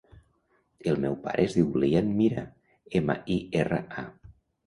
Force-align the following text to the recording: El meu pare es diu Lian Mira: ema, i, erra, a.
El 0.91 0.95
meu 1.03 1.17
pare 1.25 1.43
es 1.49 1.57
diu 1.57 1.67
Lian 1.83 2.09
Mira: 2.21 2.45
ema, 3.01 3.17
i, 3.35 3.35
erra, 3.65 3.81
a. 4.05 4.09